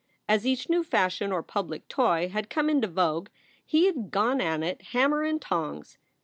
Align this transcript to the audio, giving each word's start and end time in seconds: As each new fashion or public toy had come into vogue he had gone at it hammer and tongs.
As 0.27 0.47
each 0.47 0.67
new 0.67 0.83
fashion 0.83 1.31
or 1.31 1.43
public 1.43 1.87
toy 1.87 2.27
had 2.29 2.49
come 2.49 2.71
into 2.71 2.87
vogue 2.87 3.29
he 3.63 3.85
had 3.85 4.09
gone 4.09 4.41
at 4.41 4.63
it 4.63 4.81
hammer 4.93 5.21
and 5.21 5.39
tongs. 5.39 5.99